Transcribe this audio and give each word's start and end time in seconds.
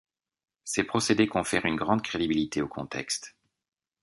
Ces 0.63 0.83
procédés 0.83 1.27
confèrent 1.27 1.67
une 1.67 1.75
grande 1.75 2.01
crédibilité 2.01 2.63
au 2.63 2.67
contexte. 2.67 3.35